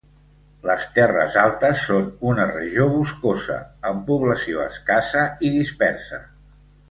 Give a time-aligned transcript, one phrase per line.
[0.67, 3.59] Les terres altes són una regió boscosa,
[3.91, 6.23] amb població escassa i dispersa.